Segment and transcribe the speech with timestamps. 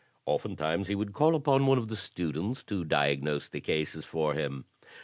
[0.25, 4.65] Oftentimes he would call upon one of the students to diagnose the cases for him.